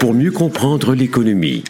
[0.00, 1.64] pour mieux comprendre l'économie.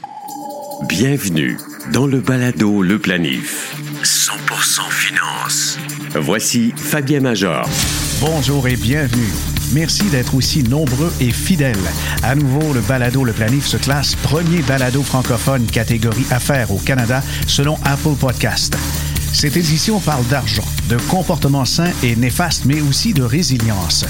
[0.89, 1.57] Bienvenue
[1.93, 3.77] dans le balado Le Planif.
[4.03, 5.79] 100% finance.
[6.15, 7.69] Voici Fabien Major.
[8.21, 9.33] Bonjour et bienvenue.
[9.73, 11.77] Merci d'être aussi nombreux et fidèles.
[12.23, 17.23] À nouveau, le balado Le Planif se classe premier balado francophone catégorie affaires au Canada
[17.47, 18.77] selon Apple Podcast.
[19.33, 24.07] Cette édition parle d'argent, de comportement sain et néfaste, mais aussi de résilience.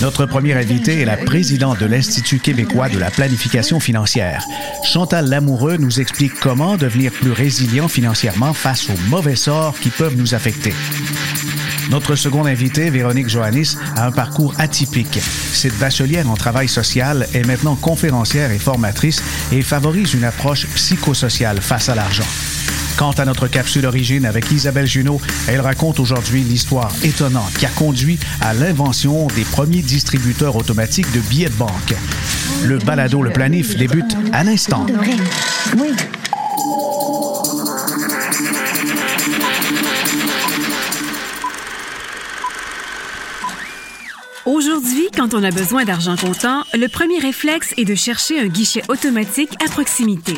[0.00, 4.42] Notre première invitée est la présidente de l'Institut québécois de la planification financière.
[4.82, 10.16] Chantal Lamoureux nous explique comment devenir plus résilient financièrement face aux mauvais sorts qui peuvent
[10.16, 10.72] nous affecter.
[11.90, 15.18] Notre seconde invitée, Véronique Johannis, a un parcours atypique.
[15.20, 21.60] Cette bachelière en travail social est maintenant conférencière et formatrice et favorise une approche psychosociale
[21.60, 22.26] face à l'argent.
[22.96, 27.70] Quant à notre capsule origine avec Isabelle Junot, elle raconte aujourd'hui l'histoire étonnante qui a
[27.70, 31.94] conduit à l'invention des premiers distributeurs automatiques de billets de banque.
[32.62, 34.86] Le balado Le Planif débute à l'instant.
[35.78, 35.90] Oui.
[44.46, 48.82] Aujourd'hui, quand on a besoin d'argent comptant, le premier réflexe est de chercher un guichet
[48.88, 50.32] automatique à proximité.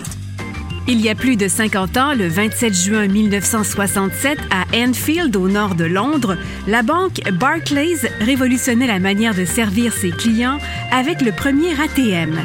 [0.89, 5.77] Il y a plus de 50 ans, le 27 juin 1967, à Enfield, au nord
[5.77, 6.37] de Londres,
[6.67, 10.59] la banque Barclays révolutionnait la manière de servir ses clients
[10.91, 12.41] avec le premier ATM.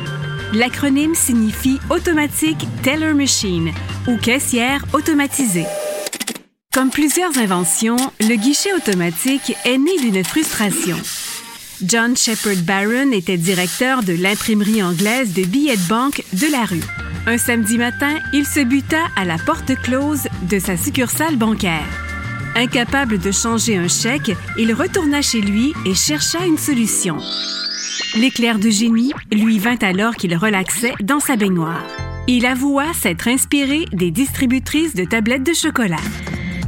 [0.54, 3.72] L'acronyme signifie Automatic Teller Machine
[4.08, 5.66] ou caissière automatisée.
[6.72, 10.98] Comme plusieurs inventions, le guichet automatique est né d'une frustration.
[11.84, 16.82] John Shepard Barron était directeur de l'imprimerie anglaise de billets de banque de la rue.
[17.28, 21.86] Un samedi matin, il se buta à la porte close de sa succursale bancaire.
[22.56, 27.18] Incapable de changer un chèque, il retourna chez lui et chercha une solution.
[28.16, 31.86] L'éclair de génie lui vint alors qu'il relaxait dans sa baignoire.
[32.28, 35.98] Il avoua s'être inspiré des distributrices de tablettes de chocolat.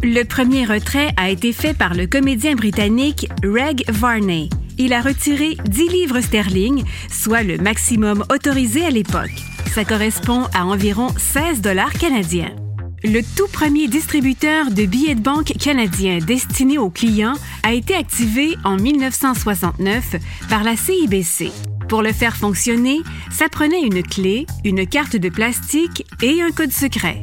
[0.03, 4.49] Le premier retrait a été fait par le comédien britannique Reg Varney.
[4.81, 9.43] Il a retiré 10 livres sterling, soit le maximum autorisé à l'époque.
[9.75, 12.55] Ça correspond à environ 16 dollars canadiens.
[13.03, 18.55] Le tout premier distributeur de billets de banque canadien destiné aux clients a été activé
[18.63, 20.15] en 1969
[20.49, 21.51] par la CIBC.
[21.89, 22.99] Pour le faire fonctionner,
[23.31, 27.21] ça prenait une clé, une carte de plastique et un code secret.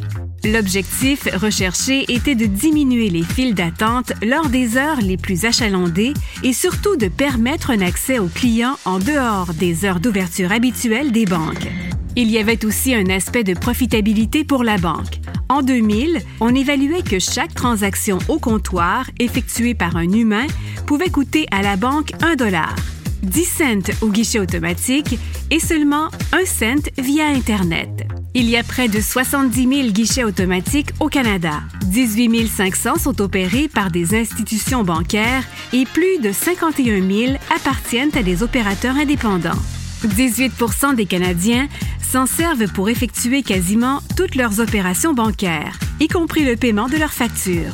[0.53, 6.15] L'objectif recherché était de diminuer les files d'attente lors des heures les plus achalandées
[6.45, 11.25] et surtout de permettre un accès aux clients en dehors des heures d'ouverture habituelles des
[11.25, 11.67] banques.
[12.15, 15.21] Il y avait aussi un aspect de profitabilité pour la banque.
[15.49, 20.47] En 2000, on évaluait que chaque transaction au comptoir effectuée par un humain
[20.87, 22.75] pouvait coûter à la banque 1 dollar,
[23.23, 25.19] 10 cents au guichet automatique
[25.51, 28.07] et seulement 1 cent via Internet.
[28.35, 31.63] Il y a près de 70 000 guichets automatiques au Canada.
[31.87, 38.23] 18 500 sont opérés par des institutions bancaires et plus de 51 000 appartiennent à
[38.23, 39.63] des opérateurs indépendants.
[40.05, 41.69] 18% des Canadiens
[42.03, 47.13] s'en servent pour effectuer quasiment toutes leurs opérations bancaires, y compris le paiement de leurs
[47.13, 47.73] factures.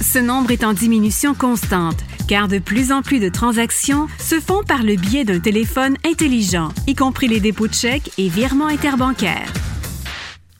[0.00, 1.98] Ce nombre est en diminution constante,
[2.28, 6.68] car de plus en plus de transactions se font par le biais d'un téléphone intelligent,
[6.86, 9.52] y compris les dépôts de chèques et virements interbancaires.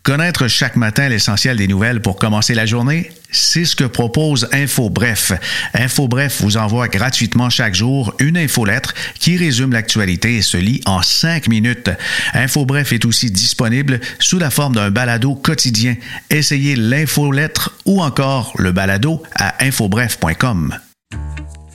[0.07, 5.33] Connaître chaque matin l'essentiel des nouvelles pour commencer la journée, c'est ce que propose InfoBref.
[5.75, 11.03] InfoBref vous envoie gratuitement chaque jour une infolettre qui résume l'actualité et se lit en
[11.03, 11.91] cinq minutes.
[12.35, 15.97] InfoBref est aussi disponible sous la forme d'un balado quotidien.
[16.31, 20.79] Essayez l'infolettre ou encore le balado à infobref.com.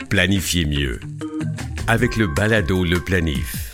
[0.09, 1.01] Planifiez mieux
[1.85, 3.73] avec le balado Le Planif.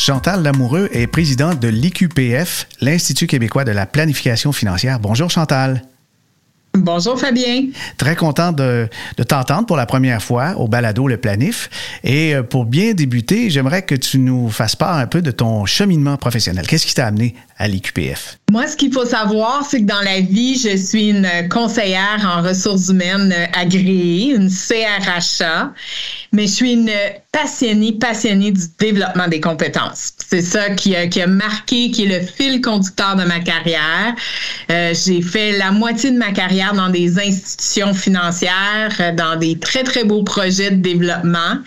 [0.00, 4.98] Chantal Lamoureux est présidente de l'IQPF, l'Institut québécois de la planification financière.
[4.98, 5.82] Bonjour Chantal.
[6.72, 7.66] Bonjour Fabien.
[7.98, 8.88] Très content de,
[9.28, 11.68] t'entendre pour la première fois au balado Le Planif.
[12.02, 15.66] Et euh, pour bien débuter, j'aimerais que tu nous fasses part un peu de ton
[15.66, 16.66] cheminement professionnel.
[16.66, 18.38] Qu'est-ce qui t'a amené à l'IQPF?
[18.50, 22.40] Moi, ce qu'il faut savoir, c'est que dans la vie, je suis une conseillère en
[22.40, 25.72] ressources humaines agréée, une CRHA,
[26.32, 26.90] mais je suis une
[27.32, 30.12] passionnée, passionnée du développement des compétences.
[30.28, 34.14] C'est ça qui a, qui a marqué, qui est le fil conducteur de ma carrière.
[34.70, 39.84] Euh, j'ai fait la moitié de ma carrière dans des institutions financières, dans des très,
[39.84, 41.58] très beaux projets de développement.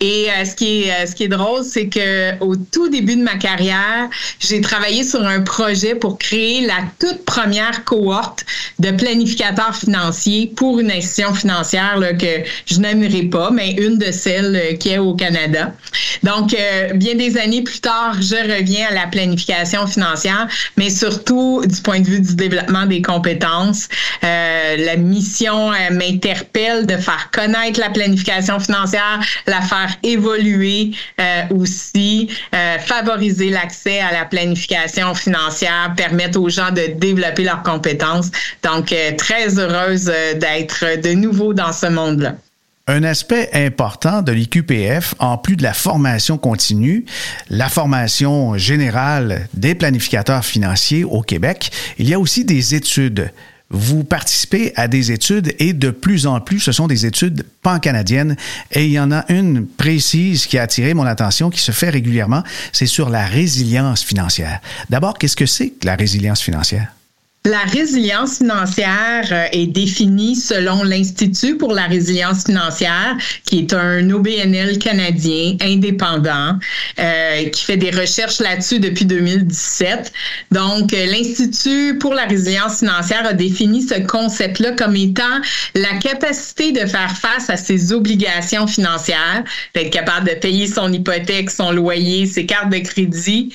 [0.00, 3.22] Et euh, ce, qui est, ce qui est drôle, c'est que au tout début de
[3.22, 4.08] ma carrière,
[4.40, 8.44] j'ai travaillé sur un projet pour créer la toute première cohorte
[8.78, 14.12] de planificateurs financiers pour une institution financière là, que je n'aimerais pas, mais une de
[14.12, 15.72] celles qui est au Canada.
[16.22, 16.56] Donc,
[16.94, 22.00] bien des années plus tard, je reviens à la planification financière, mais surtout du point
[22.00, 23.88] de vue du développement des compétences.
[24.22, 30.92] la mission m'interpelle de faire connaître la planification financière, la faire évoluer
[31.50, 32.28] aussi,
[32.86, 38.30] favoriser l'accès à la planification financière, permettre aux gens de développer leurs compétences.
[38.62, 42.34] Donc, euh, très heureuse euh, d'être de nouveau dans ce monde-là.
[42.90, 47.04] Un aspect important de l'IQPF, en plus de la formation continue,
[47.50, 53.30] la formation générale des planificateurs financiers au Québec, il y a aussi des études
[53.70, 58.34] vous participez à des études et de plus en plus, ce sont des études pan-canadiennes
[58.72, 61.90] et il y en a une précise qui a attiré mon attention, qui se fait
[61.90, 62.42] régulièrement,
[62.72, 64.60] c'est sur la résilience financière.
[64.88, 66.94] D'abord, qu'est-ce que c'est que la résilience financière?
[67.44, 74.10] La résilience financière euh, est définie selon l'Institut pour la résilience financière, qui est un
[74.10, 76.58] OBNL canadien indépendant,
[76.98, 80.12] euh, qui fait des recherches là-dessus depuis 2017.
[80.50, 85.40] Donc, euh, l'Institut pour la résilience financière a défini ce concept-là comme étant
[85.74, 89.44] la capacité de faire face à ses obligations financières,
[89.74, 93.54] d'être capable de payer son hypothèque, son loyer, ses cartes de crédit,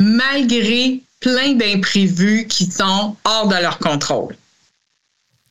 [0.00, 4.34] malgré plein d'imprévus qui sont hors de leur contrôle.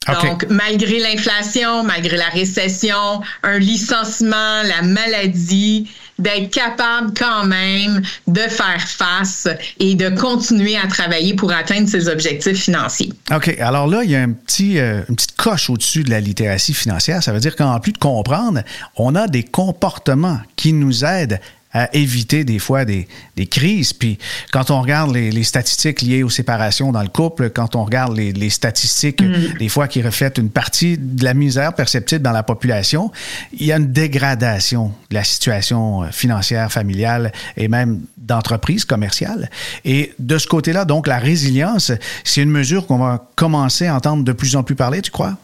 [0.07, 5.87] Donc, malgré l'inflation, malgré la récession, un licenciement, la maladie,
[6.19, 9.47] d'être capable quand même de faire face
[9.79, 13.13] et de continuer à travailler pour atteindre ses objectifs financiers.
[13.33, 13.55] OK.
[13.59, 16.73] Alors là, il y a un petit, euh, une petite coche au-dessus de la littératie
[16.73, 17.23] financière.
[17.23, 18.61] Ça veut dire qu'en plus de comprendre,
[18.97, 21.39] on a des comportements qui nous aident
[21.71, 23.93] à éviter des fois des, des, crises.
[23.93, 24.17] Puis
[24.51, 28.15] quand on regarde les, les, statistiques liées aux séparations dans le couple, quand on regarde
[28.17, 29.57] les, les statistiques mm.
[29.59, 33.11] des fois qui reflètent une partie de la misère perceptible dans la population,
[33.53, 39.49] il y a une dégradation de la situation euh, financière, familiale et même d'entreprise commerciale.
[39.85, 41.91] Et de ce côté-là, donc la résilience,
[42.23, 45.37] c'est une mesure qu'on va commencer à entendre de plus en plus parler, tu crois?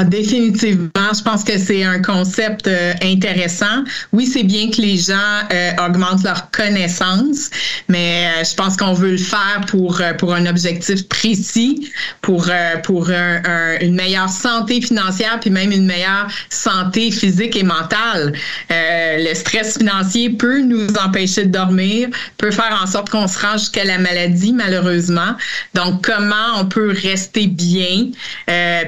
[0.00, 3.82] Ah, définitivement, je pense que c'est un concept euh, intéressant.
[4.12, 7.50] Oui, c'est bien que les gens euh, augmentent leurs connaissances,
[7.88, 11.90] mais euh, je pense qu'on veut le faire pour pour un objectif précis,
[12.22, 12.48] pour
[12.84, 18.34] pour une meilleure santé financière, puis même une meilleure santé physique et mentale.
[18.70, 23.54] le stress financier peut nous empêcher de dormir, peut faire en sorte qu'on se rend
[23.54, 25.34] jusqu'à la maladie, malheureusement.
[25.74, 28.10] Donc, comment on peut rester bien,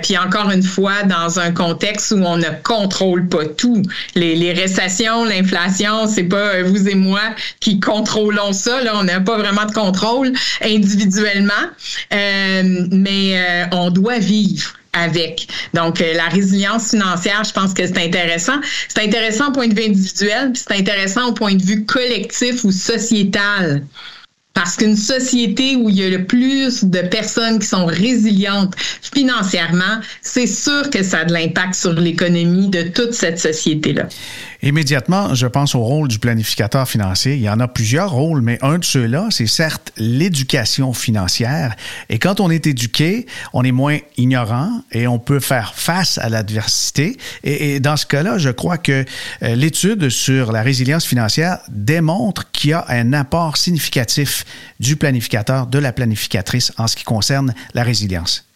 [0.02, 3.82] puis encore une fois dans un contexte où on ne contrôle pas tout.
[4.14, 7.20] Les, les récessions, l'inflation, c'est pas euh, vous et moi
[7.60, 8.82] qui contrôlons ça.
[8.82, 10.32] Là, on n'a pas vraiment de contrôle
[10.62, 11.52] individuellement,
[12.12, 15.46] euh, mais euh, on doit vivre avec.
[15.72, 18.60] Donc, la résilience financière, je pense que c'est intéressant.
[18.88, 22.64] C'est intéressant au point de vue individuel, puis c'est intéressant au point de vue collectif
[22.64, 23.84] ou sociétal.
[24.62, 30.00] Parce qu'une société où il y a le plus de personnes qui sont résilientes financièrement,
[30.20, 34.06] c'est sûr que ça a de l'impact sur l'économie de toute cette société-là.
[34.62, 37.34] Immédiatement, je pense au rôle du planificateur financier.
[37.34, 41.74] Il y en a plusieurs rôles, mais un de ceux-là, c'est certes l'éducation financière.
[42.10, 46.28] Et quand on est éduqué, on est moins ignorant et on peut faire face à
[46.28, 47.16] l'adversité.
[47.42, 49.06] Et, dans ce cas-là, je crois que
[49.42, 54.44] euh, l'étude sur la résilience financière démontre qu'il y a un apport significatif
[54.78, 58.49] du planificateur, de la planificatrice en ce qui concerne la résilience.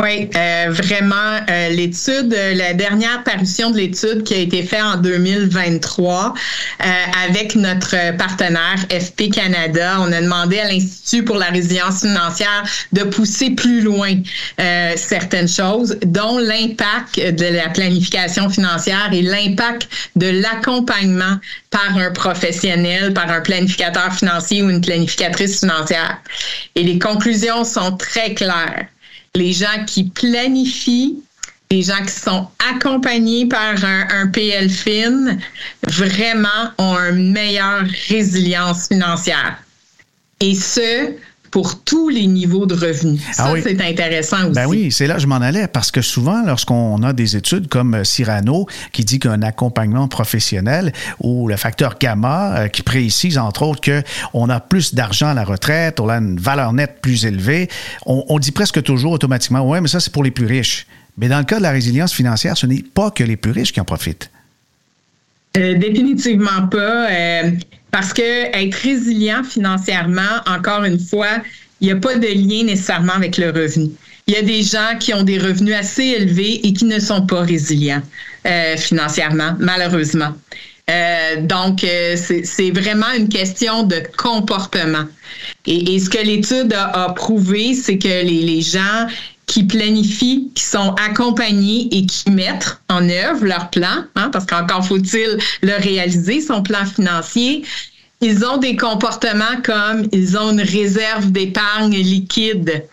[0.00, 4.96] Oui, euh, vraiment, euh, l'étude, la dernière parution de l'étude qui a été faite en
[4.96, 6.86] 2023 euh,
[7.26, 12.62] avec notre partenaire FP Canada, on a demandé à l'Institut pour la résilience financière
[12.92, 14.14] de pousser plus loin
[14.60, 21.40] euh, certaines choses, dont l'impact de la planification financière et l'impact de l'accompagnement
[21.70, 26.18] par un professionnel, par un planificateur financier ou une planificatrice financière.
[26.76, 28.86] Et les conclusions sont très claires
[29.38, 31.22] les gens qui planifient,
[31.70, 35.38] les gens qui sont accompagnés par un, un PLFIN,
[35.86, 39.62] vraiment ont une meilleure résilience financière.
[40.40, 41.14] Et ce,
[41.50, 43.20] pour tous les niveaux de revenus.
[43.38, 44.54] Ah ça, c'est intéressant aussi.
[44.54, 47.68] Ben oui, c'est là que je m'en allais, parce que souvent, lorsqu'on a des études
[47.68, 53.38] comme euh, Cyrano, qui dit qu'un accompagnement professionnel, ou le facteur gamma, euh, qui précise,
[53.38, 53.80] entre autres,
[54.32, 57.68] qu'on a plus d'argent à la retraite, on a une valeur nette plus élevée,
[58.06, 60.86] on, dit presque toujours automatiquement, ouais, mais ça, c'est pour les plus riches.
[61.16, 63.72] Mais dans le cas de la résilience financière, ce n'est pas que les plus riches
[63.72, 64.30] qui en profitent.
[65.56, 67.08] Euh, définitivement pas.
[67.90, 71.38] Parce que être résilient financièrement, encore une fois,
[71.80, 73.90] il n'y a pas de lien nécessairement avec le revenu.
[74.26, 77.24] il y a des gens qui ont des revenus assez élevés et qui ne sont
[77.26, 78.02] pas résilients
[78.46, 80.34] euh, financièrement, malheureusement.
[80.90, 85.04] Euh, donc, euh, c'est vraiment une question de comportement.
[85.66, 89.06] Et, ce que l'étude a, prouvé, c'est que les, les, gens
[89.48, 94.86] qui planifient, qui sont accompagnés et qui mettent en œuvre leur plan, hein, parce qu'encore
[94.86, 97.64] faut-il le réaliser, son plan financier,
[98.20, 102.84] ils ont des comportements comme ils ont une réserve d'épargne liquide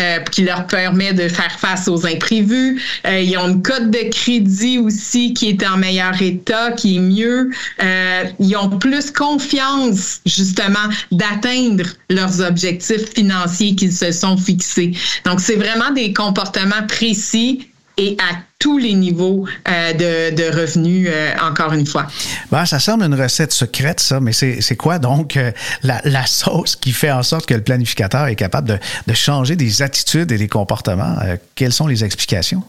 [0.00, 2.80] euh, qui leur permet de faire face aux imprévus.
[3.06, 7.00] Euh, ils ont une cote de crédit aussi qui est en meilleur état, qui est
[7.00, 7.50] mieux.
[7.82, 14.92] Euh, ils ont plus confiance justement d'atteindre leurs objectifs financiers qu'ils se sont fixés.
[15.26, 17.68] Donc c'est vraiment des comportements précis
[18.18, 22.06] à tous les niveaux euh, de, revenus, euh, encore une fois.
[22.50, 25.50] Ben, ça semble une recette secrète, ça, mais c'est quoi donc euh,
[25.82, 30.30] la, sauce qui fait en sorte que le planificateur est capable de changer des attitudes
[30.30, 31.16] et des comportements?
[31.54, 32.62] quelles sont les explications?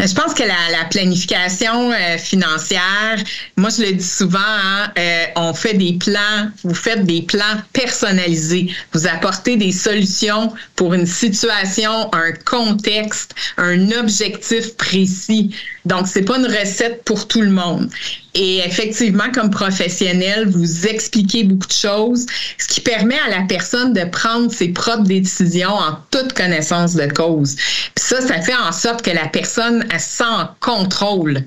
[0.00, 3.16] Euh, je pense que la, planification euh, financière,
[3.56, 7.60] moi je le dis souvent, hein, euh, on fait des plans, vous faites des plans
[7.72, 15.54] personnalisés, vous apportez des solutions pour une situation, un contexte, un objectif précis.
[15.84, 17.90] Donc c'est pas une recette pour tout le monde.
[18.34, 22.26] Et effectivement, comme professionnel, vous expliquez beaucoup de choses,
[22.58, 27.06] ce qui permet à la personne de prendre ses propres décisions en toute connaissance de
[27.06, 27.56] cause.
[27.56, 31.42] Puis ça, ça fait en sorte que la personne, elle sent en contrôle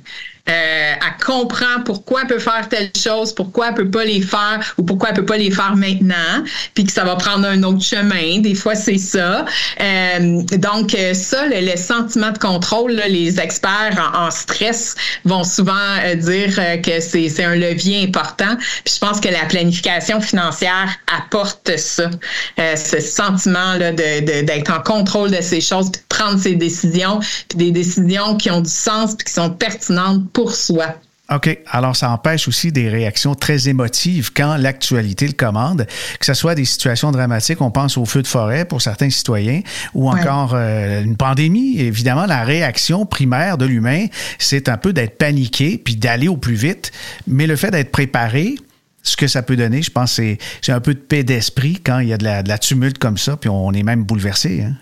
[0.49, 4.73] euh, elle comprend pourquoi elle peut faire telle chose, pourquoi elle peut pas les faire
[4.77, 6.43] ou pourquoi elle peut pas les faire maintenant,
[6.73, 8.39] puis que ça va prendre un autre chemin.
[8.39, 9.45] Des fois, c'est ça.
[9.79, 14.95] Euh, donc, euh, ça, le, sentiment de contrôle, les experts en, stress
[15.25, 18.55] vont souvent euh, dire que c'est un levier important.
[18.83, 22.09] Puis je pense que la planification financière apporte ça,
[22.57, 27.19] ce sentiment là d'être de, en contrôle de ces choses, puis de prendre ses décisions,
[27.49, 30.95] puis des décisions qui ont du sens, puis qui sont pertinentes pour soi.
[31.33, 31.59] OK.
[31.67, 35.87] Alors, ça empêche aussi des réactions très émotives quand l'actualité le commande,
[36.19, 39.61] que ce soit des situations dramatiques, on pense au feu de forêt pour certains citoyens,
[39.93, 41.79] ou encore euh, une pandémie.
[41.79, 44.07] Évidemment, la réaction primaire de l'humain,
[44.39, 46.91] c'est un peu d'être paniqué puis d'aller au plus vite.
[47.27, 48.55] Mais le fait d'être préparé,
[49.03, 52.09] ce que ça peut donner, je pense, c'est un peu de paix d'esprit quand il
[52.09, 54.63] y a de la, de la tumulte comme ça, puis on est même bouleversé.
[54.63, 54.73] Hein?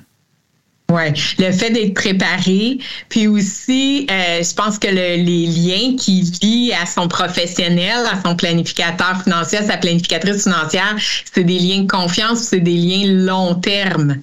[0.89, 1.03] Oui,
[1.37, 2.79] le fait d'être préparé,
[3.09, 8.35] puis aussi, euh, je pense que les liens qu'il vit à son professionnel, à son
[8.35, 10.95] planificateur financier, à sa planificatrice financière,
[11.31, 14.15] c'est des liens de confiance, c'est des liens long terme.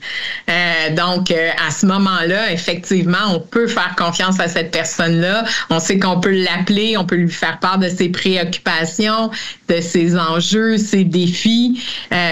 [0.51, 5.45] Euh, donc, euh, à ce moment-là, effectivement, on peut faire confiance à cette personne-là.
[5.71, 9.31] On sait qu'on peut l'appeler, on peut lui faire part de ses préoccupations,
[9.69, 11.81] de ses enjeux, ses défis,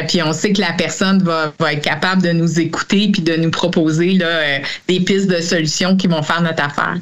[0.08, 3.36] puis on sait que la personne va, va être capable de nous écouter puis de
[3.36, 6.96] nous proposer euh, des pistes de solutions qui vont faire notre affaire.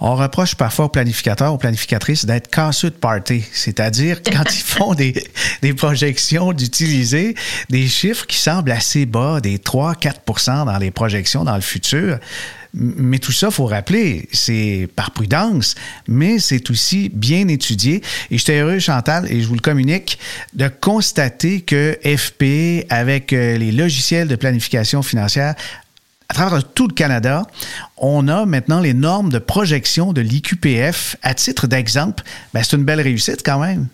[0.00, 4.94] On reproche parfois aux planificateurs, aux planificatrices d'être casseux de party, c'est-à-dire quand ils font
[4.94, 5.14] des,
[5.62, 7.34] des projections d'utiliser
[7.70, 12.18] des chiffres qui semblent assez bas, des 3-4% dans les projections dans le futur.
[12.78, 15.76] Mais tout ça, faut rappeler, c'est par prudence,
[16.08, 18.02] mais c'est aussi bien étudié.
[18.30, 20.18] Et j'étais heureux, Chantal, et je vous le communique,
[20.52, 25.54] de constater que FP, avec euh, les logiciels de planification financière,
[26.28, 27.42] à travers tout le Canada,
[27.96, 31.16] on a maintenant les normes de projection de l'IQPF.
[31.22, 33.88] À titre d'exemple, ben, c'est une belle réussite quand même.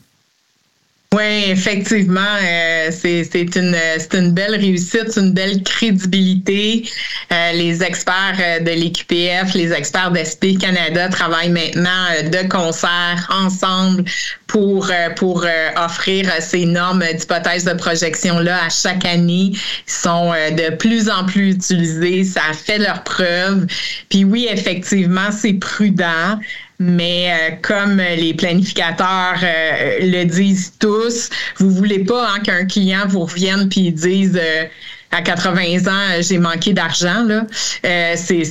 [1.13, 3.77] Oui, effectivement, euh, c'est une,
[4.15, 6.89] une belle réussite, une belle crédibilité.
[7.31, 14.05] Euh, les experts euh, de l'IQPF, les experts d'SP Canada travaillent maintenant de concert ensemble
[14.47, 19.53] pour, pour offrir ces normes d'hypothèses de projection-là à chaque année.
[19.53, 23.67] Ils sont de plus en plus utilisés, ça fait leur preuve.
[24.09, 26.39] Puis oui, effectivement, c'est prudent.
[26.83, 33.07] Mais euh, comme les planificateurs euh, le disent tous, vous voulez pas hein, qu'un client
[33.07, 34.65] vous revienne puis dise euh,
[35.13, 37.23] à 80 ans, j'ai manqué d'argent.
[37.25, 37.45] Là.
[37.85, 38.43] Euh, c'est,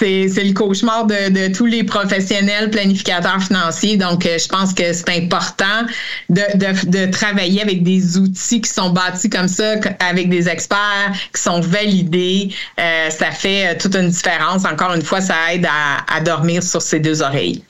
[0.00, 3.98] le cauchemar de, de, tous les professionnels planificateurs financiers.
[3.98, 5.86] Donc, euh, je pense que c'est important
[6.30, 11.12] de, de, de, travailler avec des outils qui sont bâtis comme ça, avec des experts
[11.34, 12.48] qui sont validés.
[12.80, 14.64] Euh, ça fait toute une différence.
[14.64, 17.62] Encore une fois, ça aide à, à dormir sur ses deux oreilles.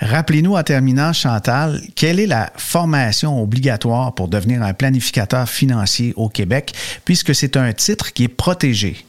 [0.00, 6.28] Rappelez-nous en terminant, Chantal, quelle est la formation obligatoire pour devenir un planificateur financier au
[6.28, 6.72] Québec,
[7.04, 9.04] puisque que c'est un titre qui est protégé?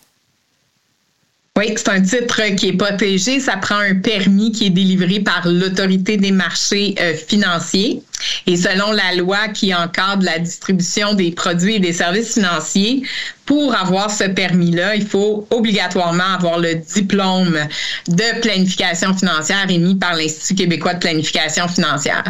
[1.57, 3.39] Oui, c'est un titre qui est protégé.
[3.39, 8.01] Ça prend un permis qui est délivré par l'autorité des marchés euh, financiers.
[8.45, 13.03] Et selon la loi qui encadre la distribution des produits et des services financiers,
[13.49, 17.57] pour avoir ce permis-là, il faut obligatoirement avoir le diplôme
[18.07, 22.25] de planification financière émis par l'Institut québécois de planification financière.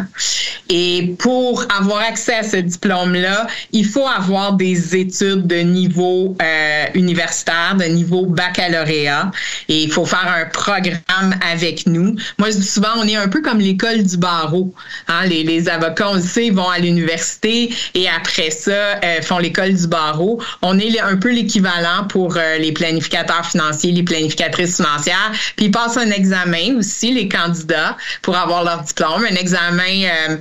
[0.70, 6.84] Et pour avoir accès à ce diplôme-là, il faut avoir des études de niveau euh,
[6.94, 9.30] universitaire, de niveau baccalauréat,
[9.68, 12.16] et il faut faire un programme avec nous.
[12.38, 14.72] Moi, je dis souvent, on est un peu comme l'école du barreau.
[15.08, 15.26] Hein?
[15.26, 18.70] Les, avocats, on le sait, vont à l'université et après ça,
[19.04, 20.40] euh, font l'école du barreau.
[20.62, 25.32] On est peu l'équivalent pour euh, les planificateurs financiers, les planificatrices financières.
[25.56, 30.36] Puis ils passent un examen aussi, les candidats, pour avoir leur diplôme, un examen euh,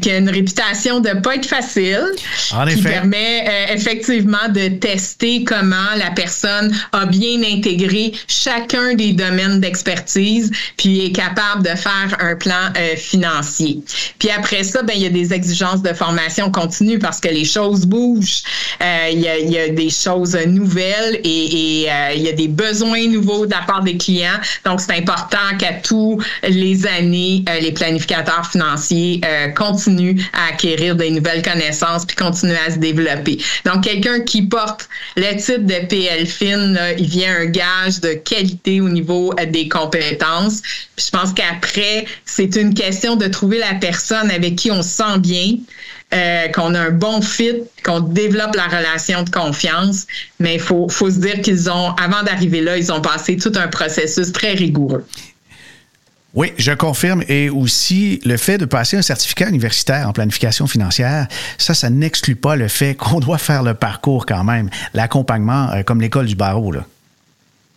[0.00, 2.04] qui a une réputation de pas être facile,
[2.68, 9.60] qui permet euh, effectivement de tester comment la personne a bien intégré chacun des domaines
[9.60, 13.80] d'expertise, puis est capable de faire un plan euh, financier.
[14.18, 17.44] Puis après ça, ben il y a des exigences de formation continue parce que les
[17.44, 18.42] choses bougent,
[18.82, 22.48] euh, il, y a, y, a, des choses nouvelles et, et il y a des
[22.48, 24.40] besoins nouveaux de la part des clients.
[24.64, 29.20] Donc c'est important qu'à tous les années, les planificateurs financiers
[29.74, 33.38] continue à acquérir des nouvelles connaissances puis continuer à se développer.
[33.64, 38.88] Donc, quelqu'un qui porte le titre de PLFIN, il vient un gage de qualité au
[38.88, 40.62] niveau euh, des compétences.
[40.96, 44.90] Puis je pense qu'après, c'est une question de trouver la personne avec qui on se
[44.90, 45.56] sent bien,
[46.14, 50.06] euh, qu'on a un bon fit, qu'on développe la relation de confiance.
[50.38, 53.52] Mais il faut, faut se dire qu'ils ont, avant d'arriver là, ils ont passé tout
[53.56, 55.04] un processus très rigoureux.
[56.34, 57.22] Oui, je confirme.
[57.28, 62.36] Et aussi, le fait de passer un certificat universitaire en planification financière, ça, ça n'exclut
[62.36, 66.34] pas le fait qu'on doit faire le parcours quand même, l'accompagnement euh, comme l'école du
[66.34, 66.72] barreau.
[66.72, 66.84] Là.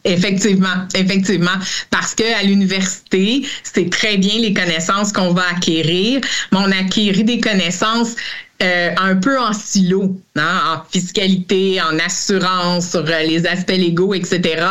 [0.04, 1.52] Effectivement, effectivement,
[1.90, 6.22] parce que à l'université, c'est très bien les connaissances qu'on va acquérir,
[6.52, 8.16] mais on acquérit des connaissances
[8.64, 14.16] euh, un peu en silo, hein, en fiscalité, en assurance, sur euh, les aspects légaux,
[14.16, 14.66] etc.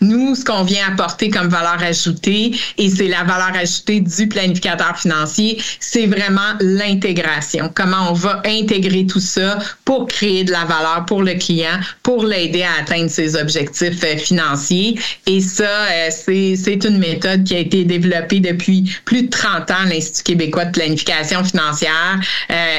[0.00, 4.96] Nous, ce qu'on vient apporter comme valeur ajoutée, et c'est la valeur ajoutée du planificateur
[4.96, 7.68] financier, c'est vraiment l'intégration.
[7.74, 12.24] Comment on va intégrer tout ça pour créer de la valeur pour le client, pour
[12.24, 15.00] l'aider à atteindre ses objectifs euh, financiers.
[15.26, 20.22] Et ça, c'est une méthode qui a été développée depuis plus de 30 ans, l'Institut
[20.22, 22.20] québécois de planification financière,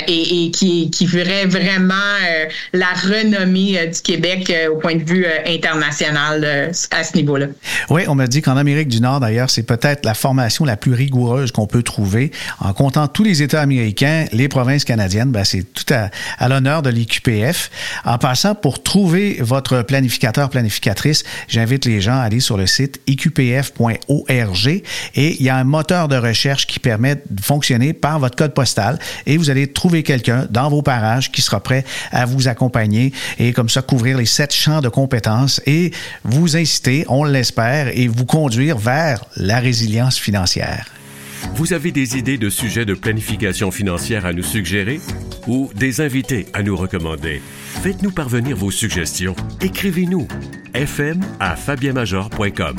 [0.07, 5.03] et, et qui, ferait vraiment euh, la renommée euh, du Québec euh, au point de
[5.03, 7.47] vue international à ce niveau-là.
[7.89, 10.93] Oui, on m'a dit qu'en Amérique du Nord, d'ailleurs, c'est peut-être la formation la plus
[10.93, 12.31] rigoureuse qu'on peut trouver.
[12.59, 16.81] En comptant tous les États américains, les provinces canadiennes, ben, c'est tout à, à l'honneur
[16.81, 17.69] de l'IQPF.
[18.05, 23.01] En passant, pour trouver votre planificateur, planificatrice, j'invite les gens à aller sur le site
[23.07, 24.83] iqpf.org et
[25.15, 28.99] il y a un moteur de recherche qui permet de fonctionner par votre code postal
[29.25, 33.53] et vous allez trouver quelqu'un dans vos parages qui sera prêt à vous accompagner et
[33.53, 35.91] comme ça couvrir les sept champs de compétences et
[36.23, 40.87] vous inciter, on l'espère, et vous conduire vers la résilience financière.
[41.55, 44.99] Vous avez des idées de sujets de planification financière à nous suggérer
[45.47, 47.41] ou des invités à nous recommander?
[47.83, 49.35] Faites-nous parvenir vos suggestions.
[49.61, 50.27] Écrivez-nous
[50.73, 52.75] fm à fabienmajor.com.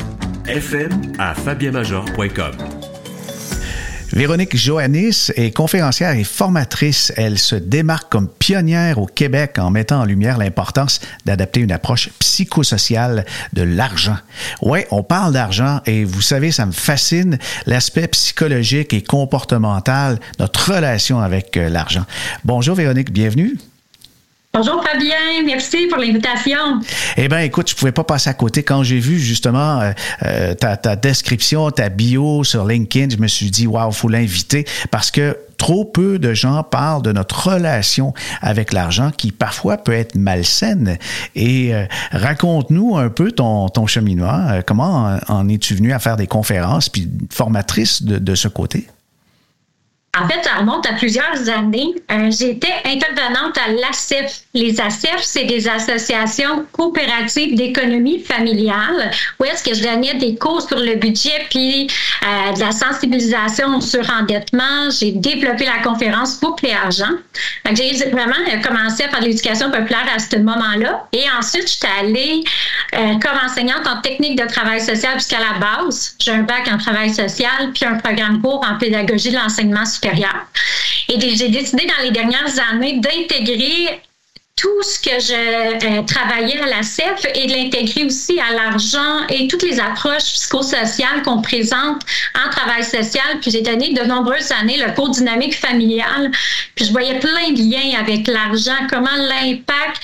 [4.15, 7.13] Véronique Joannis est conférencière et formatrice.
[7.17, 12.11] Elle se démarque comme pionnière au Québec en mettant en lumière l'importance d'adapter une approche
[12.21, 14.17] psychosociale de l'argent.
[14.63, 20.73] Ouais, on parle d'argent et vous savez, ça me fascine l'aspect psychologique et comportemental, notre
[20.75, 22.05] relation avec euh, l'argent.
[22.45, 23.59] Bonjour Véronique, bienvenue.
[24.57, 26.79] Bonjour Fabien, merci pour l'invitation.
[27.17, 28.63] Eh bien, écoute, je pouvais pas passer à côté.
[28.63, 29.91] Quand j'ai vu justement euh,
[30.25, 34.65] euh, ta, ta, description, ta bio sur LinkedIn, je me suis dit, waouh, faut l'inviter
[34.93, 39.91] parce que trop peu de gens parlent de notre relation avec l'argent qui parfois peut
[39.91, 40.99] être malsaine.
[41.35, 44.61] Et euh, raconte-nous un peu ton, ton cheminement.
[44.65, 48.87] comment en, es-tu venu à faire des conférences puis formatrice de, de ce côté?
[50.17, 51.93] En fait, ça remonte à plusieurs années.
[52.13, 54.43] Euh, J'étais intervenante à l'ACEF.
[54.55, 60.63] Les ACEF, c'est des associations coopératives d'économie familiale où est-ce que je donnais des cours
[60.63, 61.89] sur le budget puis
[62.23, 64.91] euh, de la sensibilisation sur endettement.
[64.91, 67.11] J'ai développé la conférence Couple et argent.
[67.73, 71.07] J'ai vraiment commencé à faire de l'éducation populaire à ce moment-là.
[71.13, 72.45] Et ensuite, j'étais allée
[72.95, 76.15] euh, comme enseignante en technique de travail social jusqu'à la base.
[76.21, 80.04] J'ai un bac en travail social puis un programme court en pédagogie de l'enseignement supérieur
[80.05, 84.01] et j'ai décidé dans les dernières années d'intégrer
[84.57, 89.27] tout ce que je euh, travaillais à la CEF et de l'intégrer aussi à l'argent
[89.29, 92.03] et toutes les approches psychosociales qu'on présente
[92.35, 93.41] en travail social.
[93.41, 96.31] Puis j'ai donné de nombreuses années le cours dynamique familial.
[96.77, 100.01] Puis je voyais plein de liens avec l'argent, comment l'impact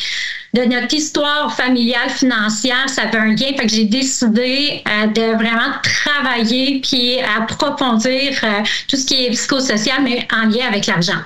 [0.55, 3.53] de notre histoire familiale financière, ça avait un lien.
[3.57, 9.31] Fait que j'ai décidé euh, de vraiment travailler puis approfondir euh, tout ce qui est
[9.31, 11.21] psychosocial, mais en lien avec l'argent.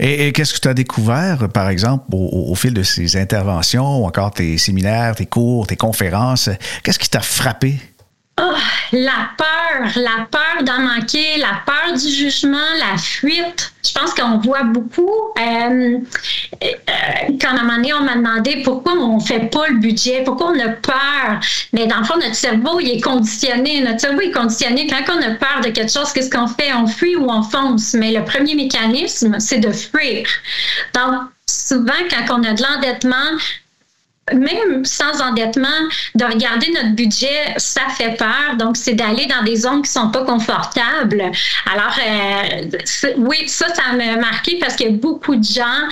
[0.00, 4.32] Et, qu'est-ce que tu as découvert, par exemple, au, fil de ces interventions, ou encore
[4.32, 6.50] tes séminaires, tes cours, tes conférences?
[6.82, 7.76] Qu'est-ce qui t'a frappé?
[8.40, 8.54] Oh,
[8.92, 13.72] la peur, la peur d'en manquer, la peur du jugement, la fuite.
[13.84, 15.10] Je pense qu'on voit beaucoup.
[15.38, 15.98] Euh,
[17.40, 20.52] quand à un moment on m'a demandé pourquoi on ne fait pas le budget, pourquoi
[20.52, 21.40] on a peur.
[21.72, 23.80] Mais dans le fond, notre cerveau, il est conditionné.
[23.82, 24.86] Notre cerveau est conditionné.
[24.86, 26.72] Quand on a peur de quelque chose, qu'est-ce qu'on fait?
[26.72, 27.94] On fuit ou on fonce.
[27.94, 30.26] Mais le premier mécanisme, c'est de fuir.
[30.94, 33.38] Donc, souvent, quand on a de l'endettement,
[34.34, 35.68] même sans endettement,
[36.14, 38.56] de regarder notre budget, ça fait peur.
[38.58, 41.30] Donc, c'est d'aller dans des zones qui sont pas confortables.
[41.72, 42.78] Alors, euh,
[43.18, 45.88] oui, ça, ça m'a marqué parce qu'il y a beaucoup de gens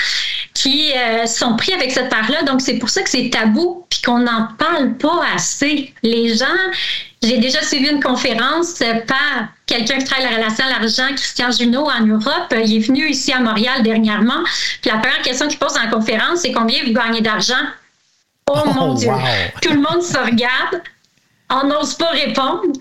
[0.55, 2.43] qui euh, sont pris avec cette part-là.
[2.43, 5.93] Donc, c'est pour ça que c'est tabou puis qu'on n'en parle pas assez.
[6.03, 6.47] Les gens,
[7.23, 11.89] j'ai déjà suivi une conférence par quelqu'un qui travaille la relation à l'argent, Christian Junot,
[11.89, 12.55] en Europe.
[12.65, 14.43] Il est venu ici à Montréal dernièrement.
[14.81, 17.55] Puis la première question qu'il pose dans la conférence, c'est combien vous gagnez d'argent?
[18.49, 19.11] Oh, mon oh, Dieu!
[19.61, 20.83] Tout le monde se regarde.
[21.51, 22.73] On n'ose pas répondre.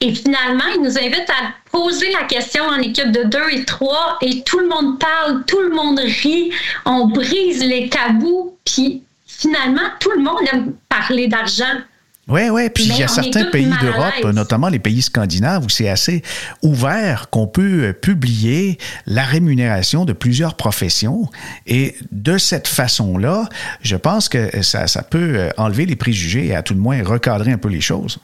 [0.00, 4.18] Et finalement, il nous invite à poser la question en équipe de deux et trois
[4.20, 6.52] et tout le monde parle, tout le monde rit,
[6.84, 11.80] on brise les tabous, puis finalement, tout le monde aime parler d'argent.
[12.28, 12.70] Oui, oui.
[12.70, 16.22] Puis il y a certains pays d'Europe, notamment les pays scandinaves, où c'est assez
[16.62, 21.28] ouvert qu'on peut euh, publier la rémunération de plusieurs professions.
[21.66, 23.48] Et de cette façon-là,
[23.82, 27.02] je pense que ça, ça peut euh, enlever les préjugés et à tout le moins
[27.02, 28.18] recadrer un peu les choses.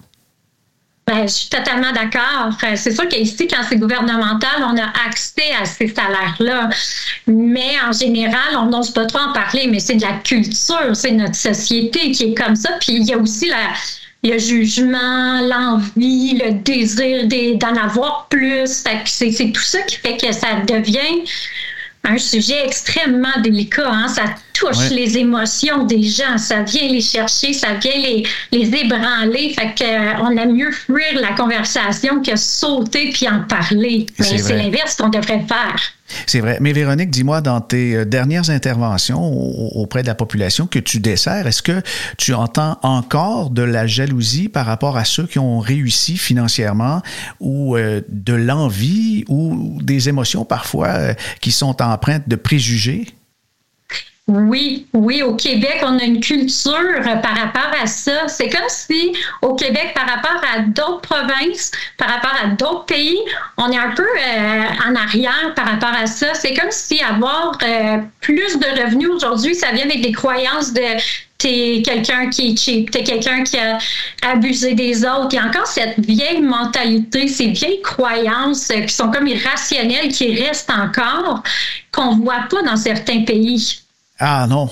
[1.11, 2.57] Ben, je suis totalement d'accord.
[2.63, 6.71] Euh, c'est sûr qu'ici, quand c'est gouvernemental, on a accès à ces salaires-là.
[7.27, 11.11] Mais en général, on n'ose pas trop en parler, mais c'est de la culture, c'est
[11.11, 12.75] notre société qui est comme ça.
[12.81, 13.73] Puis il y a aussi la,
[14.23, 17.27] le jugement, l'envie, le désir
[17.59, 18.85] d'en avoir plus.
[19.05, 21.25] C'est tout ça qui fait que ça devient
[22.05, 23.91] un sujet extrêmement délicat.
[23.91, 24.07] Hein?
[24.07, 24.27] Ça
[24.61, 29.55] touche les émotions des gens, ça vient les chercher, ça vient les, les ébranler.
[29.55, 34.07] Fait que, euh, on aime mieux fuir la conversation que sauter puis en parler.
[34.19, 35.81] Mais c'est l'inverse qu'on devrait faire.
[36.27, 36.59] C'est vrai.
[36.61, 39.23] Mais Véronique, dis-moi, dans tes euh, dernières interventions
[39.77, 41.83] auprès de la population que tu desserres, est-ce que
[42.19, 47.01] tu entends encore de la jalousie par rapport à ceux qui ont réussi financièrement
[47.39, 53.07] ou euh, de l'envie ou des émotions parfois qui sont empreintes de préjugés?
[54.29, 58.29] Oui, oui, au Québec, on a une culture par rapport à ça.
[58.29, 63.19] C'est comme si au Québec, par rapport à d'autres provinces, par rapport à d'autres pays,
[63.57, 66.33] on est un peu euh, en arrière par rapport à ça.
[66.35, 71.01] C'est comme si avoir euh, plus de revenus aujourd'hui, ça vient avec des croyances de
[71.39, 73.79] t'es quelqu'un qui est cheap, t'es quelqu'un qui a
[74.23, 75.31] abusé des autres.
[75.33, 80.41] Il y a encore cette vieille mentalité, ces vieilles croyances qui sont comme irrationnelles, qui
[80.41, 81.43] restent encore,
[81.91, 83.81] qu'on voit pas dans certains pays.
[84.23, 84.69] Ah non.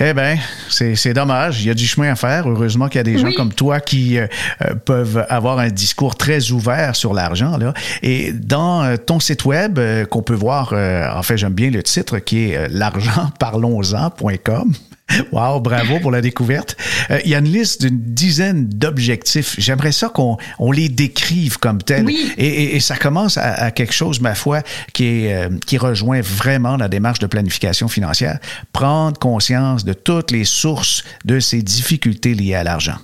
[0.00, 1.62] Eh bien, c'est dommage.
[1.62, 2.50] Il y a du chemin à faire.
[2.50, 4.26] Heureusement qu'il y a des gens comme toi qui euh,
[4.62, 7.56] euh, peuvent avoir un discours très ouvert sur l'argent.
[7.58, 7.74] là.
[8.02, 9.78] Et dans euh, ton site web,
[10.10, 14.72] qu'on peut voir, en fait, j'aime bien le titre qui est l'argentparlonsen.com.
[15.32, 16.76] Wow, bravo pour la découverte.
[17.10, 19.54] Euh, il y a une liste d'une dizaine d'objectifs.
[19.58, 22.08] J'aimerais ça qu'on on les décrive comme tels.
[22.36, 26.76] Et, et, ça commence à, quelque chose, ma foi, qui, est, euh, qui rejoint vraiment
[26.76, 28.38] la démarche de planification financière.
[28.72, 32.96] Prendre conscience de toutes les sources de ces difficultés liées à l'argent.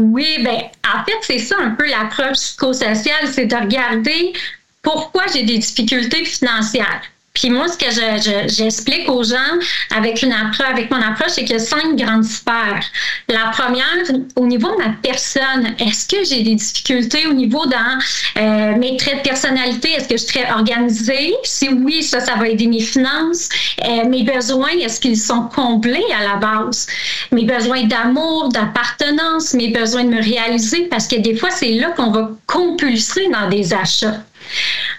[0.00, 4.32] Oui, ben en fait, c'est ça un peu l'approche psychosociale, c'est de regarder
[4.82, 7.02] pourquoi j'ai des difficultés financières.
[7.38, 7.86] Puis moi, ce que
[8.48, 9.36] j'explique je, aux gens
[9.94, 12.84] avec, une approche, avec mon approche, c'est qu'il y a cinq grandes sphères.
[13.28, 13.84] La première,
[14.34, 18.96] au niveau de ma personne, est-ce que j'ai des difficultés au niveau dans euh, mes
[18.96, 19.92] traits de personnalité?
[19.92, 21.32] Est-ce que je suis très organisée?
[21.44, 23.48] Si oui, ça, ça va aider mes finances.
[23.84, 26.88] Euh, mes besoins, est-ce qu'ils sont comblés à la base?
[27.30, 31.90] Mes besoins d'amour, d'appartenance, mes besoins de me réaliser, parce que des fois, c'est là
[31.90, 34.24] qu'on va compulser dans des achats.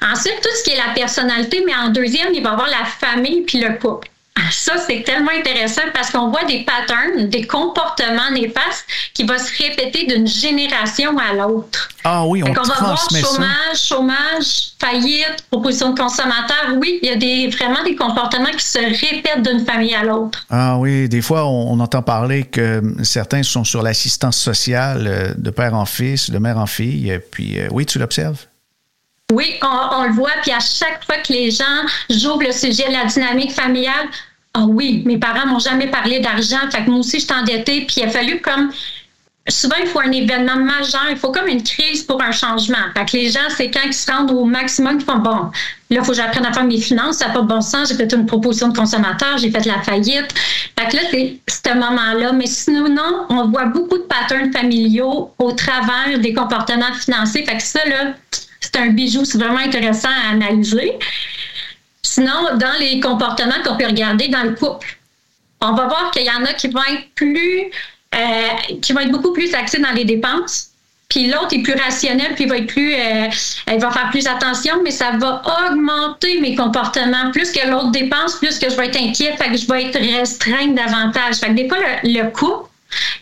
[0.01, 2.85] Ensuite, tout ce qui est la personnalité, mais en deuxième, il va y avoir la
[2.85, 4.09] famille puis le couple.
[4.51, 9.62] Ça, c'est tellement intéressant parce qu'on voit des patterns, des comportements néfastes qui vont se
[9.62, 11.89] répéter d'une génération à l'autre.
[12.03, 16.75] Ah oui, on, on va voir chômage, chômage, faillite, proposition de consommateur.
[16.77, 20.45] Oui, il y a des, vraiment des comportements qui se répètent d'une famille à l'autre.
[20.49, 25.49] Ah oui, des fois, on, entend parler que certains sont sur l'assistance sociale euh, de
[25.49, 27.19] père en fils, de mère en fille.
[27.31, 28.48] Puis euh, oui, tu l'observes?
[29.31, 30.31] Oui, on, le voit.
[30.41, 31.65] Puis à chaque fois que les gens
[32.09, 34.07] jouent le sujet de la dynamique familiale,
[34.53, 36.57] Ah oui, mes parents m'ont jamais parlé d'argent.
[36.71, 37.85] Fait que moi aussi, je suis endettée.
[37.85, 38.71] Puis il a fallu comme
[39.49, 42.77] souvent, il faut un événement majeur, il faut comme une crise pour un changement.
[42.95, 45.51] Fait que les gens, c'est quand ils se rendent au maximum, ils font bon, là,
[45.89, 48.11] il faut que j'apprenne à faire mes finances, ça n'a pas bon sens, j'ai fait
[48.13, 50.33] une proposition de consommateur, j'ai fait la faillite.
[50.77, 52.31] Fait que là, c'est ce moment-là.
[52.33, 57.45] Mais sinon, on voit beaucoup de patterns familiaux au travers des comportements financiers.
[57.45, 58.13] Fait que ça, là,
[58.60, 60.93] c'est un bijou, c'est vraiment intéressant à analyser.
[62.02, 64.98] Sinon, dans les comportements qu'on peut regarder dans le couple,
[65.62, 67.72] on va voir qu'il y en a qui vont être plus
[68.15, 70.72] euh, qui va être beaucoup plus axé dans les dépenses.
[71.10, 73.28] Puis l'autre est plus rationnel, puis il va être plus, euh,
[73.65, 77.32] elle va faire plus attention, mais ça va augmenter mes comportements.
[77.32, 80.00] Plus que l'autre dépense, plus que je vais être inquiète, fait que je vais être
[80.00, 81.38] restreinte davantage.
[81.38, 82.69] Fait que des fois, le, le couple,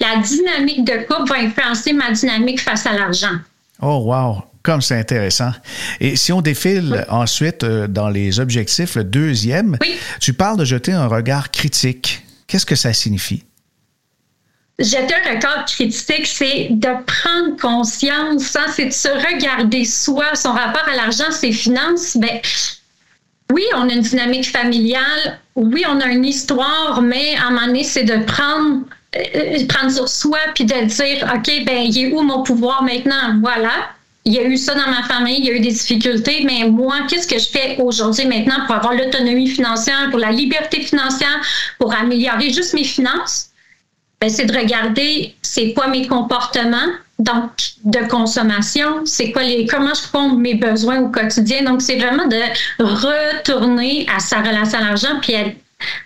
[0.01, 3.37] la dynamique de couple va influencer ma dynamique face à l'argent.
[3.81, 4.43] Oh, wow!
[4.63, 5.51] Comme c'est intéressant.
[5.99, 9.77] Et si on défile ensuite euh, dans les objectifs, le deuxième,
[10.19, 12.25] tu parles de jeter un regard critique.
[12.47, 13.43] Qu'est-ce que ça signifie?
[14.79, 20.51] jeter un regard critique, c'est de prendre conscience, hein, c'est de se regarder soi, son
[20.51, 22.15] rapport à l'argent, ses finances.
[22.17, 22.39] Ben,
[23.51, 27.67] oui, on a une dynamique familiale, oui, on a une histoire, mais à un moment
[27.67, 28.81] donné, c'est de prendre,
[29.67, 33.39] prendre sur soi puis de dire, OK, ben, il est où mon pouvoir maintenant?
[33.41, 33.71] Voilà.
[34.25, 36.67] Il y a eu ça dans ma famille, il y a eu des difficultés, mais
[36.69, 41.41] moi, qu'est-ce que je fais aujourd'hui maintenant pour avoir l'autonomie financière, pour la liberté financière,
[41.79, 43.51] pour améliorer juste mes finances?
[44.19, 47.49] ben, c'est de regarder c'est quoi mes comportements donc
[47.83, 51.63] de consommation, c'est quoi les comment je compte mes besoins au quotidien.
[51.63, 52.37] Donc c'est vraiment de
[52.79, 55.33] retourner à sa relation à l'argent puis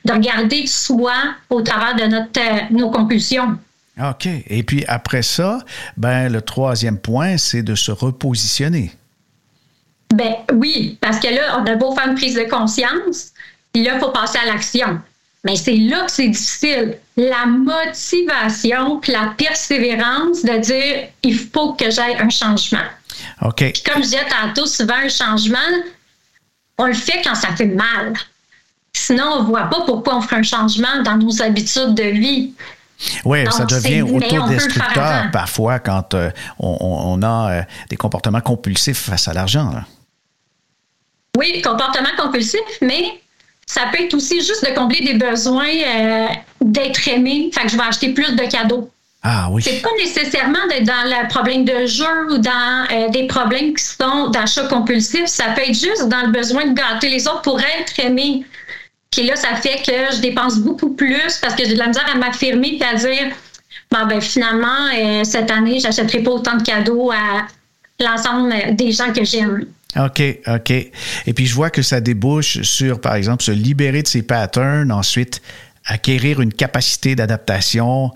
[0.05, 1.13] de regarder soi
[1.49, 3.57] au travers de notre euh, nos compulsions.
[4.01, 4.27] OK.
[4.47, 5.59] Et puis après ça,
[5.97, 8.91] ben le troisième point, c'est de se repositionner.
[10.13, 13.31] Ben oui, parce que là, on a beau faire une prise de conscience,
[13.71, 14.99] puis là, il faut passer à l'action.
[15.43, 16.97] Mais c'est là que c'est difficile.
[17.17, 22.85] La motivation, puis la persévérance de dire il faut que j'aille un changement.
[23.41, 23.71] OK.
[23.73, 25.57] Puis comme je disais tantôt, souvent un changement,
[26.77, 28.13] on le fait quand ça fait mal.
[28.93, 32.53] Sinon, on ne voit pas pourquoi on ferait un changement dans nos habitudes de vie.
[33.25, 39.33] Oui, ça devient autodestructeur parfois quand euh, on, a euh, des comportements compulsifs face à
[39.33, 39.73] l'argent.
[41.37, 43.21] Oui, comportement compulsif, mais
[43.65, 46.27] ça peut être aussi juste de combler des besoins euh,
[46.59, 47.49] d'être aimé.
[47.53, 48.91] Fait que je vais acheter plus de cadeaux.
[49.23, 49.61] Ah oui.
[49.61, 53.83] C'est pas nécessairement d'être dans le problème de jeu ou dans euh, des problèmes qui
[53.83, 55.27] sont d'achat compulsif.
[55.27, 58.43] Ça peut être juste dans le besoin de gâter les autres pour être aimé.
[59.11, 62.07] Puis là, ça fait que je dépense beaucoup plus parce que j'ai de la misère
[62.13, 63.33] à m'affirmer et à dire
[63.91, 67.47] bon, ben, finalement, euh, cette année, j'achèterai pas autant de cadeaux à
[67.99, 69.65] l'ensemble des gens que j'aime.
[69.99, 70.71] OK, OK.
[70.71, 74.91] Et puis je vois que ça débouche sur, par exemple, se libérer de ses patterns,
[74.91, 75.41] ensuite
[75.85, 78.11] acquérir une capacité d'adaptation,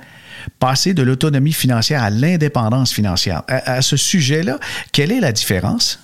[0.60, 3.44] passer de l'autonomie financière à l'indépendance financière.
[3.48, 4.60] À, ce sujet-là,
[4.92, 6.00] quelle est la différence?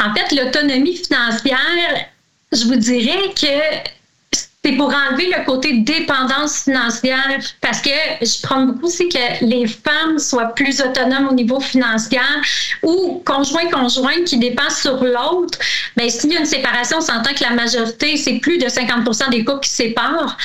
[0.00, 2.06] En fait, l'autonomie financière,
[2.54, 3.90] je vous dirais que
[4.64, 7.90] c'est pour enlever le côté dépendance financière parce que
[8.22, 12.18] je prends beaucoup aussi que les femmes soient plus autonomes au niveau financier
[12.82, 15.58] ou conjoint-conjoint qui dépensent sur l'autre.
[15.96, 18.66] Mais ben, s'il y a une séparation, on s'entend que la majorité, c'est plus de
[18.66, 20.38] 50% des couples qui séparent.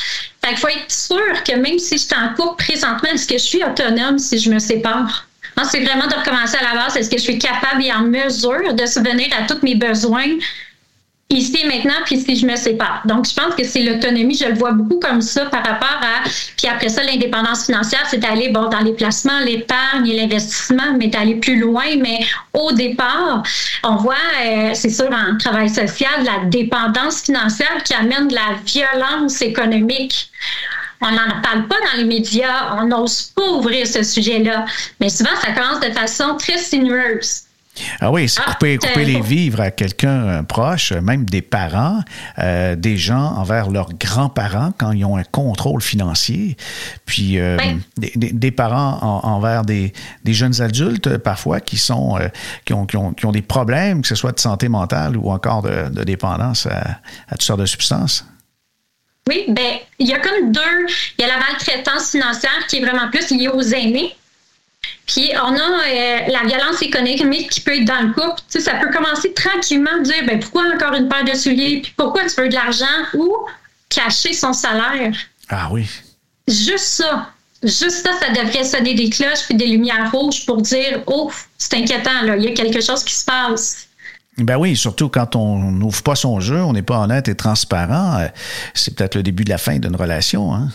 [0.44, 3.38] Fait qu'il faut être sûr que même si je suis en couple présentement, est-ce que
[3.38, 5.26] je suis autonome si je me sépare?
[5.70, 6.96] C'est vraiment de recommencer à la base.
[6.96, 10.38] Est-ce que je suis capable et en mesure de subvenir à tous mes besoins?
[11.30, 13.02] Ici et maintenant, puis si je me sépare.
[13.06, 16.28] Donc, je pense que c'est l'autonomie, je le vois beaucoup comme ça par rapport à,
[16.58, 21.08] puis après ça, l'indépendance financière, c'est d'aller, bon, dans les placements, l'épargne et l'investissement, mais
[21.08, 21.86] d'aller plus loin.
[22.02, 22.20] Mais
[22.54, 23.44] au départ,
[23.84, 28.56] on voit, euh, c'est sûr, en travail social, la dépendance financière qui amène de la
[28.66, 30.32] violence économique.
[31.02, 34.66] On n'en parle pas dans les médias, on n'ose pas ouvrir ce sujet-là.
[35.00, 37.44] Mais souvent, ça commence de façon très sinueuse.
[38.00, 42.02] Ah oui, c'est ah, couper, couper les vivres à quelqu'un proche, même des parents,
[42.40, 46.58] euh, des gens envers leurs grands-parents quand ils ont un contrôle financier,
[47.06, 47.58] puis euh,
[47.98, 49.94] des, parents envers des,
[50.26, 52.28] jeunes adultes parfois qui sont euh,
[52.66, 56.04] qui, ont, qui, ont, des problèmes, que ce soit de santé mentale ou encore de,
[56.04, 58.26] dépendance à, à toutes sortes de substances.
[59.28, 60.88] Oui, ben il y a comme deux.
[61.18, 64.16] Il y a la maltraitance financière qui est vraiment plus liée aux aînés.
[65.10, 68.42] Puis on a euh, la violence économique qui peut être dans le couple.
[68.50, 71.82] Tu sais, ça peut commencer tranquillement à dire ben, pourquoi encore une paire de souliers,
[71.82, 73.36] puis pourquoi tu veux de l'argent ou
[73.90, 75.16] cacher son salaire?
[75.50, 75.90] Ah oui.
[76.48, 77.32] Juste ça.
[77.64, 81.74] Juste ça, ça devrait sonner des cloches puis des lumières rouges pour dire Oh, c'est
[81.74, 83.88] inquiétant, là, il y a quelque chose qui se passe.
[84.38, 88.26] Ben oui, surtout quand on n'ouvre pas son jeu, on n'est pas honnête et transparent,
[88.76, 90.54] c'est peut-être le début de la fin d'une relation.
[90.54, 90.70] Hein?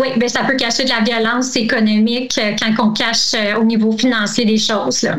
[0.00, 4.44] Oui, bien, ça peut cacher de la violence économique quand on cache au niveau financier
[4.44, 5.02] des choses.
[5.02, 5.18] Là.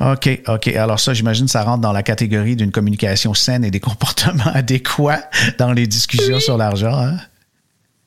[0.00, 0.68] OK, OK.
[0.68, 5.28] Alors ça, j'imagine, ça rentre dans la catégorie d'une communication saine et des comportements adéquats
[5.58, 6.96] dans les discussions sur l'argent.
[6.98, 7.18] Hein?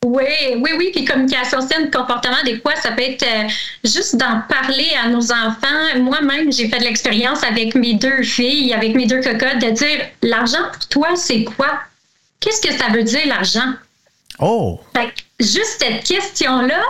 [0.04, 0.24] Oui,
[0.58, 0.89] oui, oui.
[0.93, 3.47] Puis communication saine, comportement adéquat, ça peut être euh,
[3.84, 6.00] juste d'en parler à nos enfants.
[6.00, 10.00] Moi-même, j'ai fait de l'expérience avec mes deux filles, avec mes deux cocottes, de dire
[10.24, 11.80] l'argent pour toi, c'est quoi?
[12.39, 13.74] Qu'est-ce que ça veut dire l'argent?
[14.39, 14.80] Oh!
[14.95, 16.82] Fait juste cette question-là,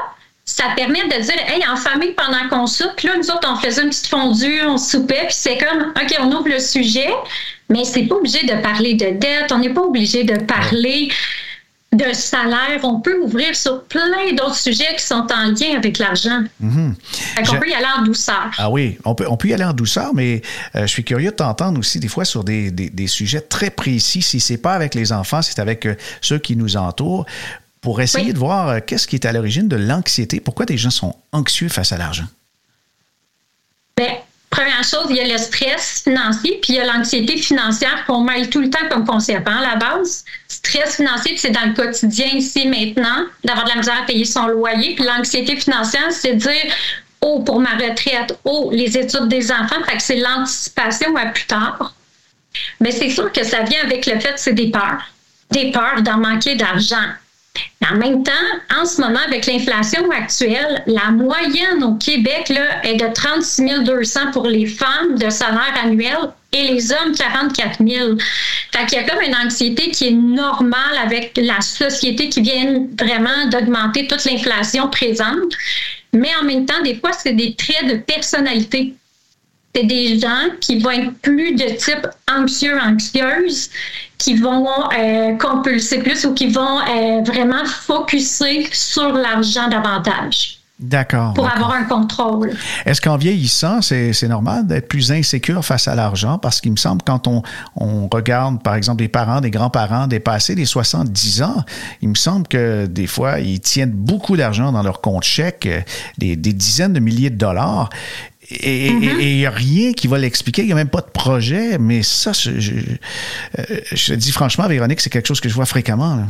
[0.45, 3.83] ça permet de dire, hey, en famille, pendant qu'on soupe, là, nous autres, on faisait
[3.83, 7.09] une petite fondue, on soupait, puis c'est comme, OK, on ouvre le sujet,
[7.69, 11.09] mais c'est pas obligé de parler de dette, on n'est pas obligé de parler
[11.93, 12.79] de salaire.
[12.83, 16.43] On peut ouvrir sur plein d'autres sujets qui sont en lien avec l'argent.
[16.59, 16.93] Mm
[17.37, 18.49] On peut y aller en douceur.
[18.57, 20.41] Ah oui, on peut, on peut y aller en douceur, mais
[20.75, 24.21] euh, je suis curieux de t'entendre aussi des fois sur des, des, sujets très précis.
[24.21, 27.25] Si c'est pas avec les enfants, c'est avec euh, ceux qui nous entourent
[27.81, 30.39] pour essayer de voir euh, qu'est-ce qui est à l'origine de l'anxiété?
[30.39, 32.27] Pourquoi des gens sont anxieux face à l'argent?
[33.97, 34.17] Bien,
[34.51, 38.21] première chose, il y a le stress financier, puis il y a l'anxiété financière qu'on
[38.21, 39.47] mêle tout le temps comme concept.
[39.47, 43.75] Hein, à la base, stress financier, c'est dans le quotidien ici, maintenant, d'avoir de la
[43.77, 44.95] misère à payer son loyer.
[44.95, 46.73] Puis l'anxiété financière, c'est dire
[47.23, 49.83] Oh, pour ma retraite, oh, les études des enfants.
[49.85, 51.93] Fait que c'est l'anticipation à plus tard.
[52.79, 55.03] Mais c'est sûr que ça vient avec le fait que c'est des peurs.
[55.51, 57.09] Des peurs d'en manquer d'argent
[57.91, 58.31] en même temps,
[58.79, 64.31] en ce moment, avec l'inflation actuelle, la moyenne au Québec là, est de 36 200
[64.31, 66.17] pour les femmes de salaire annuel
[66.53, 68.17] et les hommes 44 000.
[68.71, 72.85] Fait qu'il y a comme une anxiété qui est normale avec la société qui vient
[72.99, 75.53] vraiment d'augmenter toute l'inflation présente.
[76.13, 78.93] Mais en même temps, des fois, c'est des traits de personnalité
[79.73, 83.69] c'est des gens qui vont être plus de type anxieux, anxieuse,
[84.17, 90.61] qui vont euh, compulser plus ou qui vont euh, vraiment focuser sur l'argent davantage.
[90.81, 91.35] D'accord.
[91.35, 92.53] Pour avoir un contrôle.
[92.87, 96.39] Est-ce qu'en vieillissant, c'est, normal d'être plus insécure face à l'argent?
[96.39, 97.43] Parce qu'il me semble, quand on,
[97.75, 101.63] on regarde, par exemple, des parents, des grands-parents dépasser les 70 ans,
[102.01, 105.81] il me semble que des fois, ils tiennent beaucoup d'argent dans leur compte chèque, euh,
[106.17, 107.89] des, des dizaines de milliers de dollars.
[108.51, 109.47] Et il n'y mm-hmm.
[109.47, 110.63] a rien qui va l'expliquer.
[110.63, 111.77] Il n'y a même pas de projet.
[111.77, 112.73] Mais ça, je, je,
[113.57, 116.27] euh, je dis franchement, Véronique, c'est quelque chose que je vois fréquemment.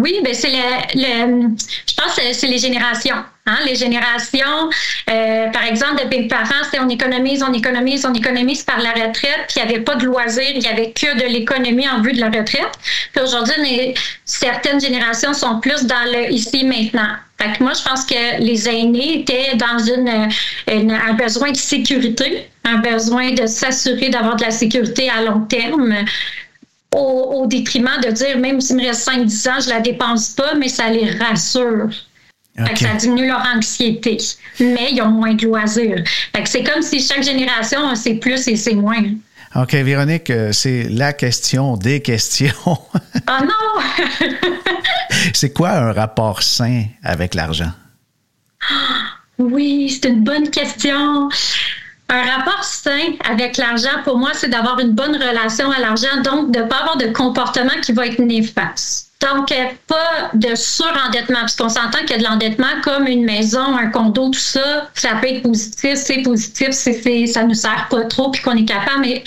[0.00, 1.48] Oui, ben c'est le,
[1.86, 3.16] je pense que c'est les générations.
[3.46, 3.58] Hein?
[3.66, 4.70] Les générations,
[5.10, 8.92] euh, par exemple, de mes parents, c'est on économise, on économise, on économise par la
[8.92, 12.00] retraite, puis il n'y avait pas de loisirs, il n'y avait que de l'économie en
[12.00, 12.72] vue de la retraite.
[13.12, 17.16] Puis aujourd'hui, certaines générations sont plus dans le ici maintenant.
[17.40, 20.28] Fait que moi, je pense que les aînés étaient dans une,
[20.92, 26.04] un besoin de sécurité, un besoin de s'assurer d'avoir de la sécurité à long terme
[26.96, 30.68] au, détriment de dire, même s'il me reste 5-10 ans, je la dépense pas, mais
[30.68, 31.90] ça les rassure.
[32.56, 34.18] ça diminue leur anxiété.
[34.58, 36.02] Mais ils ont moins de loisirs.
[36.44, 39.02] c'est comme si chaque génération, c'est plus et c'est moins.
[39.56, 42.52] OK, Véronique, euh, c'est la question des questions.
[42.66, 42.78] oh
[43.28, 44.28] non!
[45.34, 47.72] c'est quoi un rapport sain avec l'argent?
[49.38, 51.28] Oui, c'est une bonne question.
[52.12, 56.50] Un rapport sain avec l'argent, pour moi, c'est d'avoir une bonne relation à l'argent, donc
[56.50, 59.10] de ne pas avoir de comportement qui va être néfaste.
[59.20, 59.54] Donc,
[59.86, 64.30] pas de surendettement, puisqu'on s'entend qu'il y a de l'endettement comme une maison, un condo,
[64.30, 68.42] tout ça, ça peut être positif, c'est positif, c'est, ça nous sert pas trop, puis
[68.42, 69.22] qu'on est capable, mais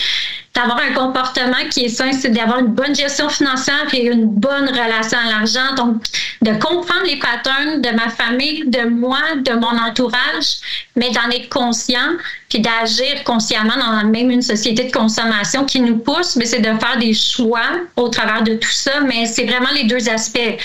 [0.54, 4.68] d'avoir un comportement qui est sain, c'est d'avoir une bonne gestion financière et une bonne
[4.68, 5.74] relation à l'argent.
[5.76, 6.04] Donc,
[6.42, 10.60] de comprendre les patterns de ma famille, de moi, de mon entourage,
[10.94, 12.12] mais d'en être conscient,
[12.48, 16.78] puis d'agir consciemment dans même une société de consommation qui nous pousse, mais c'est de
[16.78, 19.00] faire des choix au travers de tout ça.
[19.00, 20.58] Mais c'est vraiment les deux aspects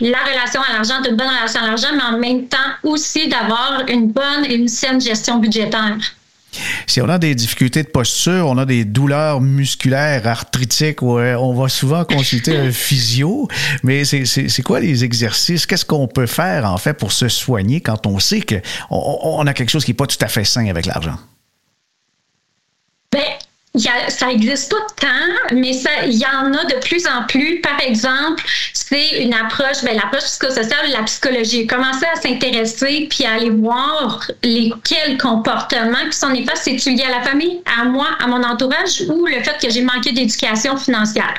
[0.00, 3.84] la relation à l'argent, une bonne relation à l'argent, mais en même temps aussi d'avoir
[3.88, 5.98] une bonne et une saine gestion budgétaire.
[6.86, 11.54] Si on a des difficultés de posture, on a des douleurs musculaires, arthritiques, ouais, on
[11.54, 13.48] va souvent consulter un physio.
[13.82, 15.66] Mais c'est quoi les exercices?
[15.66, 19.54] Qu'est-ce qu'on peut faire, en fait, pour se soigner quand on sait qu'on on a
[19.54, 21.16] quelque chose qui n'est pas tout à fait sain avec l'argent?
[23.12, 23.22] Ben,
[23.76, 25.70] ça n'existe pas tant, mais
[26.06, 27.60] il y en a de plus en plus.
[27.60, 28.42] Par exemple,
[28.72, 31.66] c'est une approche, ben, l'approche psychosociale, la psychologie.
[31.66, 36.64] Commencer à s'intéresser puis à aller voir lesquels comportements qui sont néfastes.
[36.64, 39.82] C'est-tu lié à la famille, à moi, à mon entourage ou le fait que j'ai
[39.82, 41.38] manqué d'éducation financière?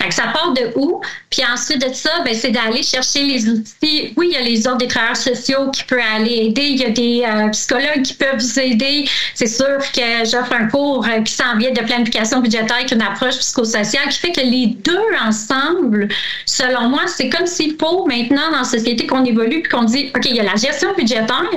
[0.00, 1.00] Fait que ça part de où?
[1.30, 4.12] Puis ensuite de ça, ben, c'est d'aller chercher les outils.
[4.16, 6.62] Oui, il y a les ordres des travailleurs sociaux qui peuvent aller aider.
[6.62, 9.08] Il y a des euh, psychologues qui peuvent vous aider.
[9.34, 13.02] C'est sûr que j'offre un cours euh, qui s'en vient de planification budgétaire avec une
[13.02, 16.08] approche psychosociale qui fait que les deux ensemble,
[16.46, 20.10] selon moi, c'est comme s'il faut maintenant dans la société qu'on évolue puis qu'on dit,
[20.14, 21.50] OK, il y a la gestion budgétaire,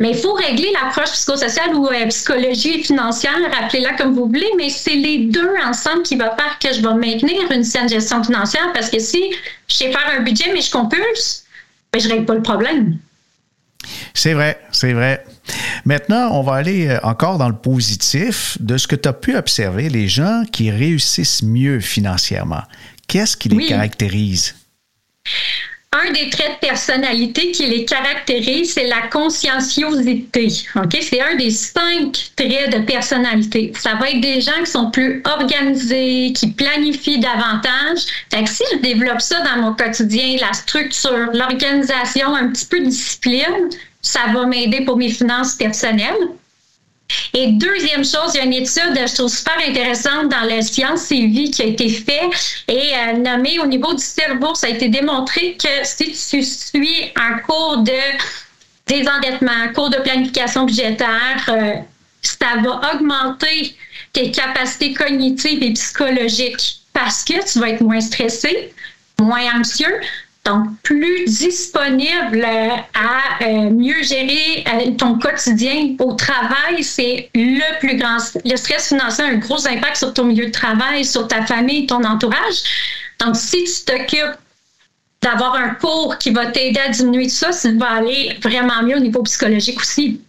[0.00, 4.68] mais il faut régler l'approche psychosociale ou euh, psychologie financière, rappelez-la comme vous voulez, mais
[4.68, 8.72] c'est les deux ensemble qui vont faire que je vais maintenir une saine gestion financière
[8.72, 9.32] parce que si
[9.68, 11.44] je sais faire un budget mais je compulse,
[11.92, 12.98] ben, je ne règle pas le problème.
[14.14, 15.24] C'est vrai, c'est vrai.
[15.84, 19.36] Maintenant, on va aller euh, encore dans le positif de ce que tu as pu
[19.36, 22.62] observer, les gens qui réussissent mieux financièrement.
[23.08, 24.54] Qu'est-ce qui les caractérise?
[25.92, 30.48] Un des traits de personnalité qui les caractérise, c'est la conscienciosité.
[30.76, 33.72] Ok, C'est un des cinq traits de personnalité.
[33.78, 38.06] Ça va être des gens qui sont plus organisés, qui planifient davantage.
[38.32, 42.80] Fait que si je développe ça dans mon quotidien, la structure, l'organisation, un petit peu
[42.80, 43.68] de discipline,
[44.00, 46.28] ça va m'aider pour mes finances personnelles.
[47.34, 51.10] Et deuxième chose, il y a une étude, je trouve super intéressante dans la science
[51.10, 54.54] et vie qui a été faite et euh, nommée au niveau du cerveau.
[54.54, 57.92] Ça a été démontré que si tu suis un cours de
[58.86, 61.74] désendettement, un cours de planification budgétaire, euh,
[62.20, 63.76] ça va augmenter
[64.12, 68.72] tes capacités cognitives et psychologiques parce que tu vas être moins stressé,
[69.18, 70.00] moins anxieux,
[70.44, 77.96] donc plus disponible à euh, mieux gérer euh, ton quotidien au travail, c'est le plus
[77.96, 78.16] grand.
[78.44, 81.86] Le stress financier a un gros impact sur ton milieu de travail, sur ta famille,
[81.86, 82.62] ton entourage.
[83.20, 84.36] Donc, si tu t'occupes
[85.22, 88.96] d'avoir un cours qui va t'aider à diminuer tout ça, ça va aller vraiment mieux
[88.96, 90.20] au niveau psychologique aussi.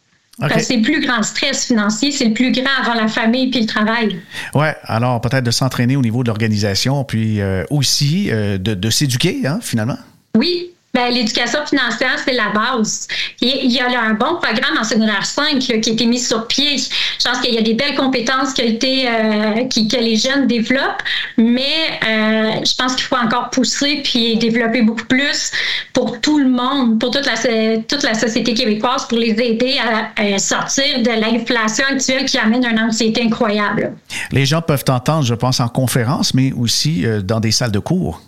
[0.60, 3.68] C'est le plus grand stress financier, c'est le plus grand avant la famille puis le
[3.68, 4.20] travail.
[4.56, 8.90] Oui, alors peut-être de s'entraîner au niveau de l'organisation, puis euh, aussi euh, de, de
[8.90, 9.98] s'éduquer, hein, finalement?
[10.36, 10.72] Oui,
[11.10, 13.08] l'éducation financière, c'est la base.
[13.42, 16.78] Il y a un bon programme en secondaire 5 qui a été mis sur pied.
[16.78, 20.16] Je pense qu'il y a des belles compétences qui ont été, euh, qui, que les
[20.16, 21.02] jeunes développent,
[21.38, 25.52] mais euh, je pense qu'il faut encore pousser puis développer beaucoup plus
[25.94, 27.38] pour tout le monde, pour toute la,
[27.88, 32.80] toute la société québécoise, pour les aider à, sortir de l'inflation actuelle qui amène une
[32.80, 33.94] anxiété incroyable.
[34.32, 37.80] Les gens peuvent entendre, je pense, en conférence, mais aussi euh, dans des salles de
[37.80, 38.22] cours.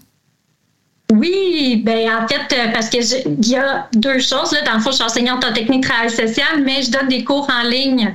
[1.12, 4.52] Oui, ben en fait, euh, parce que il y a deux choses.
[4.54, 4.62] Là.
[4.66, 7.24] Dans le fond, je suis enseignante en technique de travail social, mais je donne des
[7.24, 8.12] cours en ligne.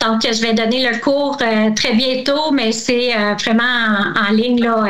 [0.00, 3.62] Donc, je vais donner le cours euh, très bientôt, mais c'est euh, vraiment
[4.26, 4.84] en, ligne, là,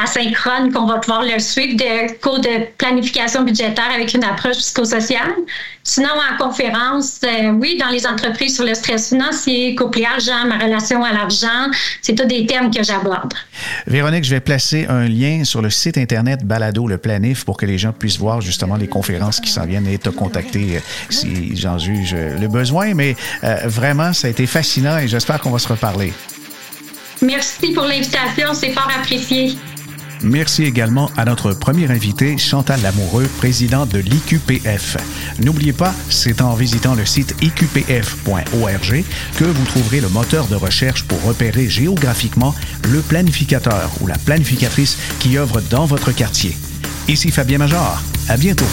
[0.00, 5.34] asynchrone, qu'on va pouvoir le suivre, des cours de planification budgétaire avec une approche psychosociale.
[5.86, 7.20] Sinon, en conférence,
[7.60, 11.70] oui, dans les entreprises sur le stress financier, couple argent, ma relation à l'argent,
[12.00, 13.34] c'est tous des thèmes que j'aborde.
[13.86, 17.66] Véronique, je vais placer un lien sur le site Internet Balado le planif, pour que
[17.66, 20.80] les gens puissent voir justement les conférences qui s'en viennent et te contacter euh,
[21.10, 22.94] si j'en juge le besoin.
[22.94, 23.14] Mais
[23.44, 26.14] euh, vraiment, ça a été fascinant et j'espère qu'on va se reparler.
[27.20, 29.54] Merci pour l'invitation, c'est fort apprécié.
[30.24, 34.96] Merci également à notre premier invité, Chantal Lamoureux, président de l'IQPF.
[35.40, 39.04] N'oubliez pas, c'est en visitant le site iqpf.org
[39.36, 42.54] que vous trouverez le moteur de recherche pour repérer géographiquement
[42.90, 46.56] le planificateur ou la planificatrice qui œuvre dans votre quartier.
[47.06, 48.02] Ici Fabien Major.
[48.28, 48.64] À bientôt.